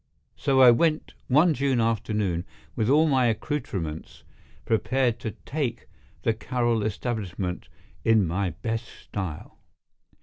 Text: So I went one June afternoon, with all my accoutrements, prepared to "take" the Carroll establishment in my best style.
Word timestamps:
So 0.35 0.61
I 0.61 0.71
went 0.71 1.13
one 1.27 1.53
June 1.53 1.79
afternoon, 1.79 2.43
with 2.75 2.89
all 2.89 3.07
my 3.07 3.27
accoutrements, 3.27 4.23
prepared 4.65 5.19
to 5.19 5.35
"take" 5.45 5.85
the 6.23 6.33
Carroll 6.33 6.81
establishment 6.81 7.69
in 8.03 8.25
my 8.25 8.49
best 8.49 8.87
style. 8.87 9.59